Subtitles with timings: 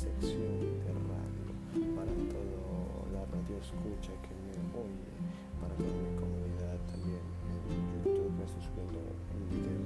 [0.00, 1.44] sección de radio
[1.92, 5.12] para todo la radio escucha que me oye,
[5.60, 7.20] para toda mi comunidad también
[7.68, 9.84] en YouTube estoy subiendo el video.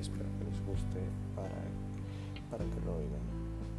[0.00, 1.06] Espero que les guste
[1.36, 1.54] para,
[2.50, 3.22] para que lo oigan.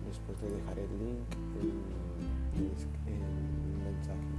[0.07, 2.71] Después les dejaré el link en
[3.11, 3.27] el
[3.83, 4.31] mensaje.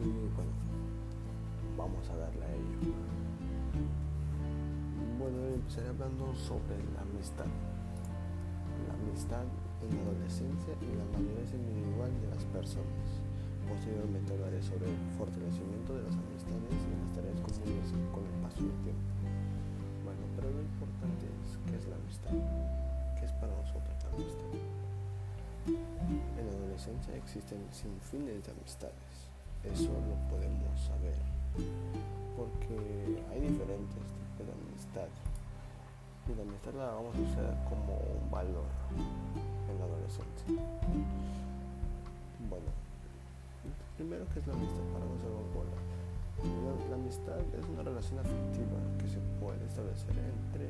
[0.00, 0.56] Y bueno,
[1.76, 2.88] vamos a darle a ello.
[5.18, 7.44] Bueno, empezaré hablando sobre la amistad.
[9.06, 9.46] Amistad
[9.86, 13.22] en la adolescencia y la madurez individual de las personas.
[13.70, 18.66] Posteriormente hablaré sobre el fortalecimiento de las amistades y las tareas comunes con el paso
[18.66, 19.06] del tiempo.
[20.02, 22.34] Bueno, pero lo importante es qué es la amistad.
[23.14, 24.50] ¿Qué es para nosotros la amistad?
[25.70, 29.30] En la adolescencia existen sin fines de amistades.
[29.62, 31.18] Eso lo podemos saber.
[32.34, 35.08] Porque hay diferentes tipos de amistad.
[36.26, 38.66] Y la amistad la vamos a usar como un valor
[39.70, 40.58] en la adolescencia.
[42.50, 42.66] Bueno,
[43.96, 45.78] primero que es la amistad para no ser bola.
[46.42, 50.68] La, la, amistad es una relación afectiva que se puede establecer entre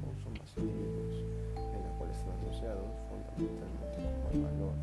[0.00, 1.22] dos o más individuos,
[1.54, 4.74] en la cual están asociados fundamentalmente como el valor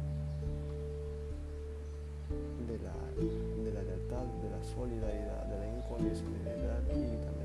[2.70, 2.96] de la,
[3.26, 7.45] de la lealtad, de la solidaridad, de la incondicionalidad y también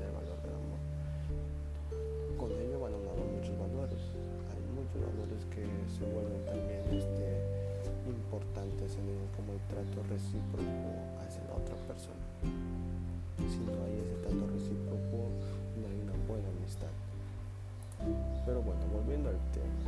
[4.99, 7.61] valores que se vuelven también este,
[8.07, 10.91] importantes en como el trato recíproco
[11.23, 12.23] hacia la otra persona.
[13.37, 15.31] Si no hay ese trato recíproco,
[15.79, 16.91] no hay una buena amistad.
[18.45, 19.79] Pero bueno, volviendo al tema.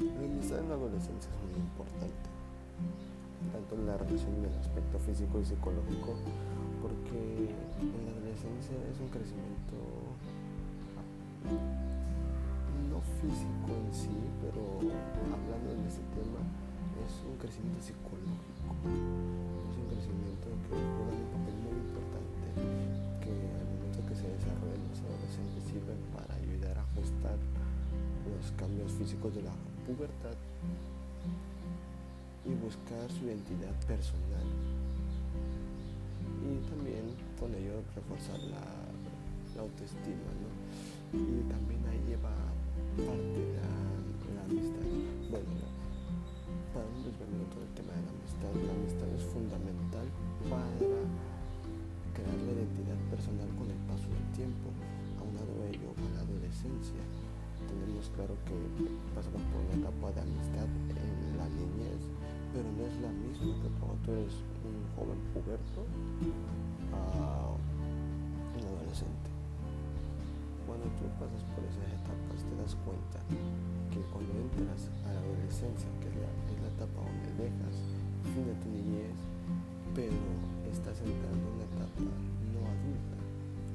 [0.00, 2.28] La amistad en la adolescencia es muy importante,
[3.52, 6.16] tanto en la relación en el aspecto físico y psicológico,
[6.80, 9.76] porque en la adolescencia es un crecimiento
[13.20, 14.80] físico en sí, pero
[15.32, 16.40] hablando de este tema,
[17.06, 18.70] es un crecimiento psicológico.
[18.86, 22.46] Es un crecimiento que juega un papel muy importante,
[23.24, 27.38] que al momento que se desarrollan los adolescentes sirven para ayudar a ajustar
[28.28, 29.54] los cambios físicos de la
[29.86, 30.36] pubertad
[32.44, 34.48] y buscar su identidad personal.
[36.40, 37.04] Y también
[37.38, 38.64] con ello reforzar la,
[39.60, 40.48] autoestima, ¿no?
[41.12, 42.32] Y también ahí lleva
[42.98, 43.54] parte de
[44.34, 44.82] la, amistad.
[45.30, 45.46] Bueno,
[46.74, 50.06] para no desvelar todo el tema de la amistad, la amistad es fundamental
[50.50, 50.66] para
[52.14, 54.74] crear la identidad personal con el paso del tiempo.
[55.30, 57.00] A ello, a la adolescencia,
[57.70, 58.56] tenemos claro que
[59.14, 62.02] pasamos por una etapa de amistad en la niñez,
[62.52, 64.34] pero no es la misma que cuando tú eres
[64.66, 65.86] un joven puberto
[66.92, 69.39] a un adolescente
[70.80, 73.20] cuando tú pasas por esas etapas te das cuenta
[73.92, 77.76] que cuando entras a la adolescencia, que es la, es la etapa donde dejas
[78.32, 79.18] fin de tu niñez,
[79.94, 80.16] pero
[80.72, 83.18] estás entrando en una etapa no adulta,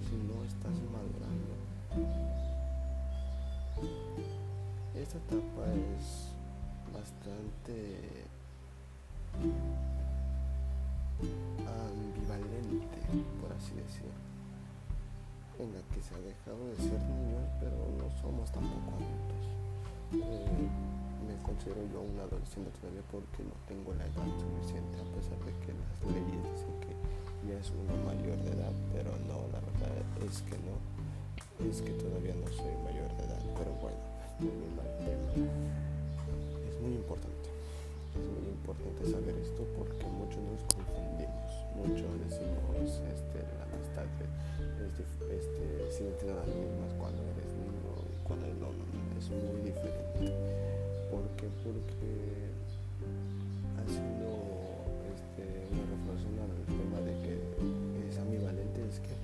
[0.10, 1.54] sino estás madurando.
[4.96, 6.34] Esta etapa es
[6.90, 8.26] bastante
[11.70, 12.98] ambivalente,
[13.42, 14.35] por así decirlo
[15.60, 19.44] en la que se ha dejado de ser niños, pero no somos tampoco adultos.
[20.20, 20.68] Eh,
[21.24, 25.54] me considero yo un adolescente todavía porque no tengo la edad suficiente, a pesar de
[25.64, 26.94] que las leyes dicen que
[27.48, 29.96] ya es uno mayor de edad, pero no, la verdad
[30.28, 30.76] es que no,
[31.64, 34.02] es que todavía no soy mayor de edad, pero bueno,
[34.40, 35.32] tema,
[36.68, 37.50] es muy importante,
[38.14, 40.62] es muy importante saber esto porque muchos nos
[41.76, 42.66] muchos decimos
[43.12, 48.72] este, la amistad este, este, sienten las mismas cuando eres niño y cuando eres no,
[48.72, 50.32] es muy diferente.
[51.12, 51.48] ¿Por qué?
[51.64, 52.12] Porque
[53.80, 54.30] haciendo
[55.12, 57.34] este, una reflexión al tema de que
[58.08, 59.16] es ambivalente, es que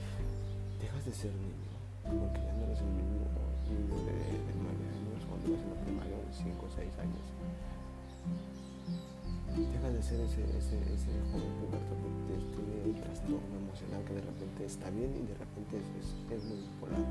[0.80, 3.28] dejas de ser niño, porque ya no eres el mismo
[3.68, 7.26] niño de, de 9 años cuando vas en la primaria de 5 o 6 años.
[9.52, 12.08] Dejas de ser ese, ese, ese joven puberto que
[12.56, 16.56] tiene un trastorno emocional que de repente está bien y de repente es, es, muy
[16.56, 17.04] bipolar.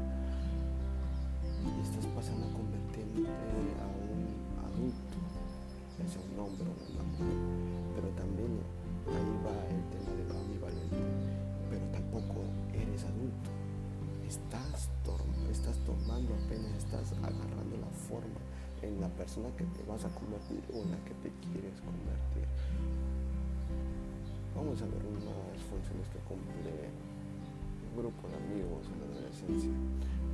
[1.60, 4.24] Y estás pasando a convertirte a un
[4.64, 5.16] adulto,
[6.00, 7.36] ya sea un hombre o una mujer,
[7.92, 8.56] pero también
[9.12, 11.02] ahí va el tema de lo ambivalente,
[11.68, 12.40] pero tampoco
[12.72, 13.52] eres adulto.
[14.24, 14.88] Estás,
[15.52, 18.40] estás tomando apenas, estás agarrando la forma
[18.82, 22.46] en la persona que te vas a convertir o en la que te quieres convertir.
[24.54, 29.70] Vamos a ver unas funciones que cumple el grupo de amigos en la adolescencia.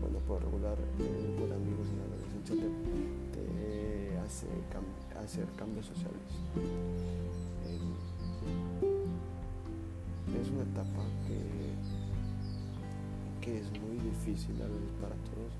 [0.00, 2.54] Bueno, por regular, el grupo de amigos en la adolescencia
[3.32, 4.46] te, hace
[5.22, 6.30] hacer cambios sociales.
[7.66, 7.78] Eh,
[10.40, 11.38] es una etapa que,
[13.44, 15.52] que es muy difícil a veces para todos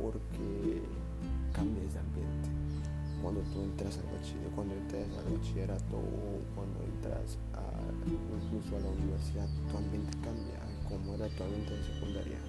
[0.00, 0.82] porque
[1.52, 2.48] cambias de ambiente.
[3.22, 7.36] Cuando tú entras al bachillerato, cuando entras al bachillerato o cuando entras
[8.06, 10.58] incluso a la universidad, tu ambiente cambia,
[10.88, 12.40] como era tu ambiente de secundaria.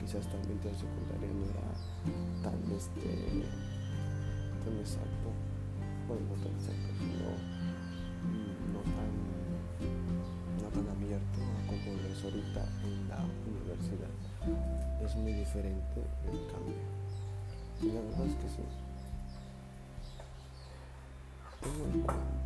[0.00, 1.70] Quizás tu ambiente de secundaria no era
[2.42, 3.44] tan este
[4.64, 5.28] tan exacto,
[6.08, 7.30] bueno no tan exacto, sino
[8.74, 9.12] no tan
[10.58, 11.38] no tan abierto
[11.68, 14.10] como es ahorita en la universidad.
[15.04, 16.82] Es muy diferente el cambio.
[17.82, 18.62] La verdad es que sí.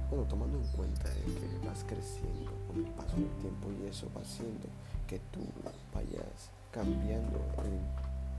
[0.08, 4.22] bueno, tomando en cuenta que vas creciendo con el paso del tiempo y eso va
[4.22, 4.68] haciendo
[5.08, 5.40] que tú
[5.92, 7.82] vayas cambiando en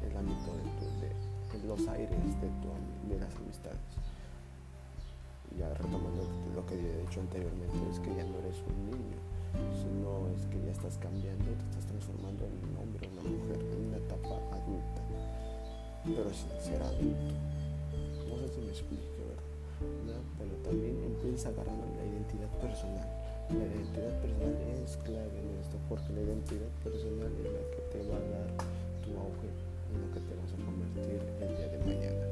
[0.07, 0.56] el ámbito
[1.03, 2.71] de, los aires de, tu,
[3.12, 3.80] de las amistades.
[5.59, 6.24] Ya retomando
[6.56, 9.19] lo que he dicho anteriormente, es que ya no eres un niño,
[9.75, 13.88] sino es que ya estás cambiando, te estás transformando en un hombre, una mujer, en
[13.88, 15.01] una etapa adulta,
[16.13, 17.34] pero sin ser adulto.
[18.30, 20.22] No sé si me explique, ¿verdad?
[20.38, 23.10] Pero también empieza agarrando la identidad personal.
[23.50, 24.54] La identidad personal
[24.86, 28.50] es clave en esto, porque la identidad personal es la que te va a dar
[29.02, 29.50] tu auge
[29.94, 32.25] en lo que te vas a convertir el día de mañana.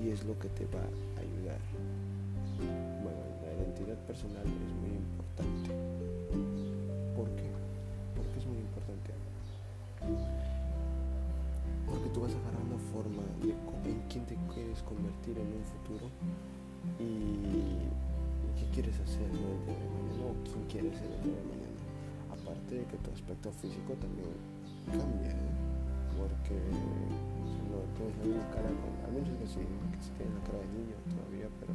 [0.00, 1.60] Y es lo que te va a ayudar.
[3.04, 5.68] Bueno, la identidad personal es muy importante.
[7.16, 7.48] ¿Por qué?
[8.16, 9.12] Porque es muy importante.
[12.12, 13.56] Tú vas a una forma de
[13.88, 16.06] en quién te quieres convertir en un futuro
[17.00, 17.88] y
[18.60, 21.80] qué quieres hacer el día de mañana o quién quieres ser el día de mañana.
[22.30, 24.28] Aparte de que tu aspecto físico también
[24.92, 25.52] cambia, ¿eh?
[26.20, 26.56] porque
[27.72, 30.60] no tienes la misma cara, con, al menos que sí, que sí tienes la cara
[30.60, 31.72] de niño todavía, pero,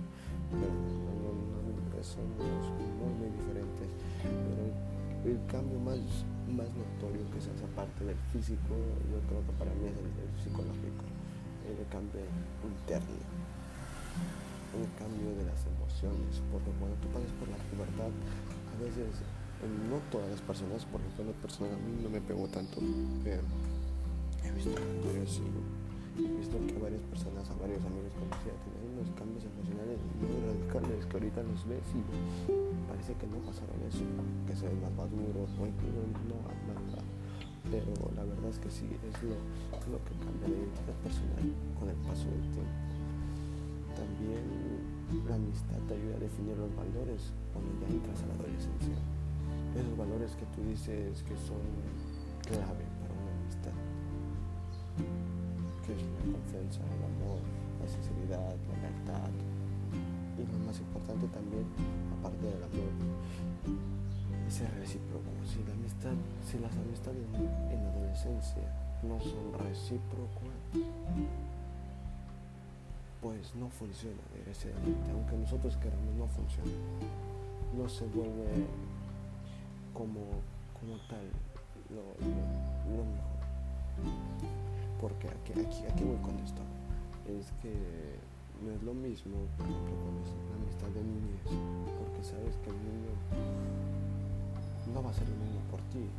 [0.53, 1.67] no, no,
[1.97, 2.17] diferentes.
[2.37, 2.56] Pero
[5.27, 5.99] el cambio más,
[6.47, 8.71] más notorio que es esa parte del físico,
[9.11, 10.07] yo creo que para mí es el,
[10.39, 11.03] psicológico,
[11.67, 12.23] el cambio
[12.63, 13.19] interno,
[14.71, 19.19] el cambio de las emociones, porque cuando tú pasas por la pubertad, a veces,
[19.91, 22.79] no todas las personas, por ejemplo, la persona a mí no me pegó tanto,
[23.23, 23.43] pero
[24.47, 24.71] he visto
[25.03, 25.41] varios,
[26.15, 31.03] he visto que varias personas, a varios amigos conocidos tienen unos cambios emocionales muy radicales
[31.03, 34.07] que ahorita los ves y parece que no pasaron eso,
[34.47, 36.01] que se ven más maduros o incluso
[36.31, 36.39] no
[36.71, 37.03] nada.
[37.67, 39.35] Pero la verdad es que sí, es lo,
[39.91, 41.45] lo que cambia la identidad personal
[41.75, 42.79] con el paso del tiempo.
[43.91, 44.43] También
[45.27, 48.95] la amistad te ayuda a definir los valores cuando ya entras a la adolescencia.
[49.75, 51.59] Esos valores que tú dices que son
[52.47, 53.75] clave para una amistad.
[55.83, 57.43] Que es la confianza, el amor,
[57.83, 59.31] la sinceridad, la lealtad.
[60.37, 61.65] Y lo más importante también,
[62.19, 62.91] aparte del amor,
[64.47, 65.25] es recíproco.
[65.45, 66.13] Si, la amistad,
[66.45, 67.23] si las amistades
[67.71, 68.63] en la adolescencia
[69.03, 70.53] no son recíprocas,
[73.21, 75.11] pues no funciona desgraciadamente.
[75.11, 76.71] Aunque nosotros queramos, no funciona.
[77.75, 78.65] No se vuelve
[79.93, 80.21] como,
[80.79, 81.25] como tal
[81.89, 83.37] lo mejor.
[85.01, 86.61] Porque aquí, aquí, aquí voy con esto.
[87.27, 88.17] Es que
[88.63, 91.45] no es lo mismo, por ejemplo, cuando es una amistad de niñez,
[92.01, 93.13] porque sabes que el niño
[94.93, 96.09] no va a ser el mismo por ti.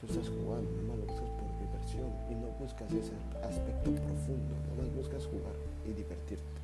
[0.00, 4.84] Tú estás jugando, no lo buscas por diversión y no buscas ese aspecto profundo, no
[4.92, 5.56] buscas jugar
[5.88, 6.60] y divertirte.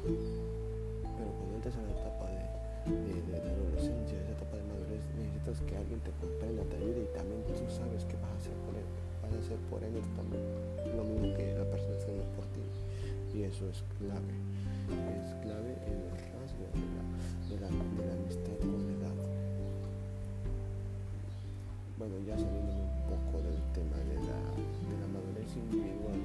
[0.00, 5.76] Pero cuando entras a la etapa de, de, adolescencia, esa etapa de madurez, necesitas que
[5.76, 8.88] alguien te comprenda, te ayude y también tú sabes que vas a hacer por él.
[9.20, 10.40] Vas a hacer por él también
[10.96, 11.35] lo mismo
[13.36, 14.32] Y eso es clave.
[15.12, 19.12] Es clave en el rasgo de la, de la, amistad con edad.
[21.98, 24.40] Bueno, ya saliendo un poco del tema de la,
[24.88, 26.15] de la madurez individual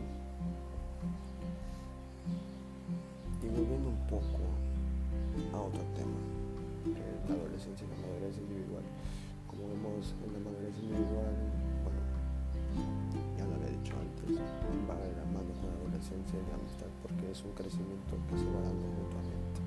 [16.39, 19.59] la amistad porque es un crecimiento que se va dando mutuamente.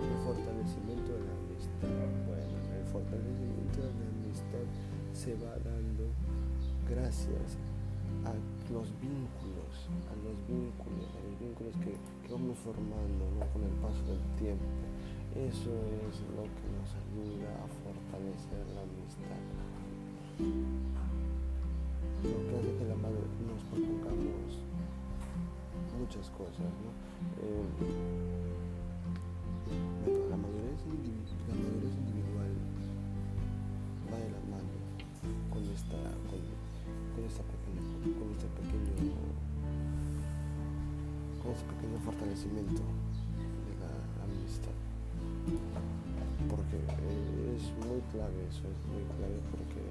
[0.00, 4.66] El fortalecimiento de la amistad, bueno, el fortalecimiento de la amistad
[5.14, 6.10] se va dando
[6.88, 7.60] gracias
[8.26, 8.34] a
[8.72, 9.72] los vínculos,
[10.10, 11.94] a los vínculos, a los vínculos que,
[12.30, 14.66] vamos formando con el paso del tiempo.
[15.34, 19.42] Eso es lo que nos ayuda a fortalecer la amistad.
[22.22, 24.69] Lo que hace que la madre nos propongamos
[26.00, 26.64] muchas cosas.
[26.80, 26.90] ¿no?
[27.44, 27.64] Eh,
[30.30, 32.52] la, mayoría es la individual,
[34.08, 34.72] va de la mano
[35.52, 37.84] con esta, con, con esta pequeña,
[38.16, 39.12] con este pequeño,
[41.44, 43.92] con este pequeño fortalecimiento de la,
[44.24, 44.76] amistad.
[46.48, 49.84] Porque eh, es muy clave eso, es muy clave porque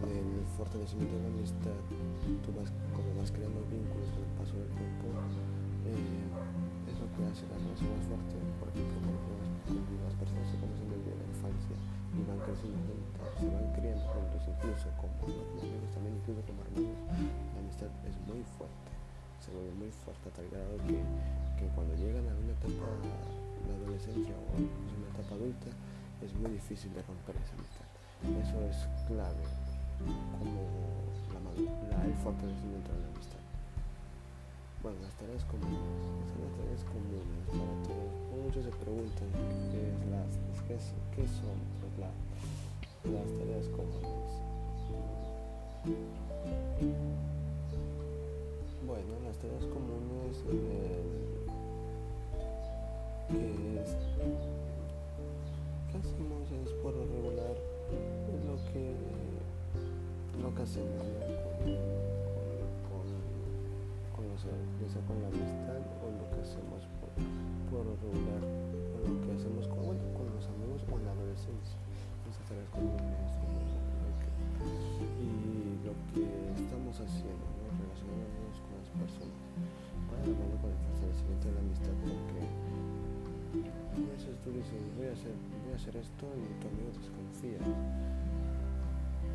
[0.00, 1.78] con el fortalecimiento de la amistad
[2.42, 5.06] tú vas, como vas creando vínculos con el paso del tiempo,
[5.86, 8.34] eh, es lo que hace la relación más fuerte.
[8.58, 11.76] Por ejemplo, cuando las personas se conocen desde la infancia
[12.10, 16.98] y van creciendo juntas, se van criando juntos, incluso como amigos, también incluso como hermanos,
[17.54, 18.90] la amistad es muy fuerte,
[19.38, 20.98] se vuelve muy fuerte a tal grado que,
[21.54, 22.88] que cuando llegan a una etapa
[23.62, 25.70] de adolescencia o incluso una etapa adulta,
[26.18, 27.86] es muy difícil de romper esa amistad.
[28.42, 29.53] Eso es clave
[30.38, 30.60] como
[31.32, 33.42] la, la, el fortalecimiento de la amistad.
[34.82, 35.80] Bueno, las tareas comunes,
[36.28, 37.48] son las tareas comunes.
[38.44, 39.28] Muchos se preguntan
[39.72, 40.28] qué, es las,
[40.68, 42.12] qué, son pues, la,
[43.08, 44.28] las tareas comunes.
[48.86, 51.24] Bueno, las tareas comunes eh,
[53.28, 53.90] que es,
[55.90, 57.56] ¿qué hacemos es por regular
[58.26, 59.23] que lo que
[60.64, 60.72] con,
[62.88, 63.04] con,
[64.16, 67.12] con, la amistad o lo que hacemos por,
[67.68, 71.76] por regular o lo que hacemos con, con los amigos o en la adolescencia.
[72.48, 73.04] Tareas comunes
[75.20, 76.24] y lo que
[76.56, 77.68] estamos haciendo ¿no?
[78.00, 79.36] con las personas.
[80.08, 82.40] Para hablar con el fortalecimiento de la amistad porque
[83.60, 87.60] a veces tú dices voy a hacer, voy a hacer esto y tu amigo desconfía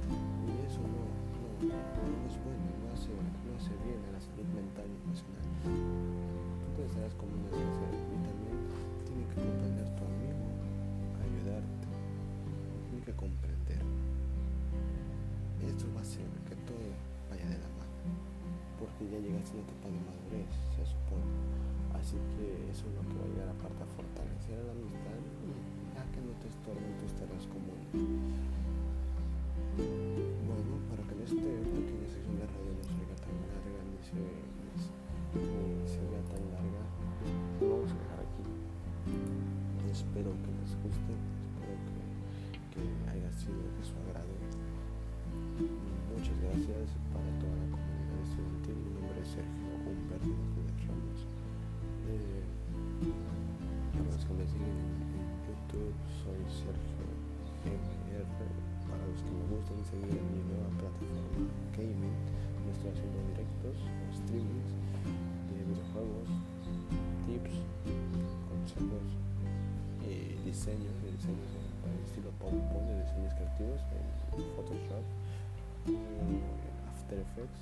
[0.09, 1.03] y eso no,
[1.37, 5.45] no, no es bueno, no hace, no hace bien a la salud mental y emocional.
[5.63, 8.57] Tú tienes tareas comunes que hacer y también
[9.05, 10.45] tiene que comprender tu amigo,
[11.19, 11.87] ayudarte,
[12.89, 13.81] tiene que comprender.
[15.59, 16.87] Esto va a hacer que todo
[17.29, 17.99] vaya de la mano,
[18.79, 21.27] porque ya llegaste a una etapa de madurez, se supone.
[21.99, 25.19] Así que eso es lo que va a llegar aparte a fortalecer a la amistad
[25.19, 25.51] y
[25.99, 27.91] a que no te estorben tus tareas comunes.
[34.09, 36.83] Se, se vea tan larga,
[37.61, 38.43] lo vamos a dejar aquí.
[39.91, 41.13] Espero que les guste,
[41.45, 42.01] espero que,
[42.73, 44.33] que haya sido de su agrado.
[46.09, 47.28] Muchas gracias para
[72.39, 75.05] PowerPoint, de diseños creativos en Photoshop,
[75.87, 76.41] en
[76.89, 77.61] After Effects.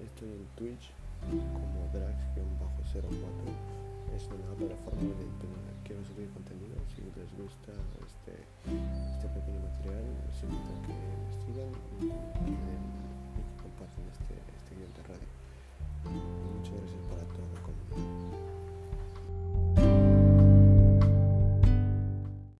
[0.00, 0.92] Estoy en Twitch
[1.30, 3.72] como Drax-04
[4.16, 6.76] es una plataforma donde quiero subir contenido.
[6.94, 7.72] Si les gusta
[8.04, 12.54] este, este pequeño material, les invito a que me sigan y, y,
[13.32, 15.30] que compartan este, este guion de radio.
[16.60, 18.41] Muchas gracias para toda la comunidad.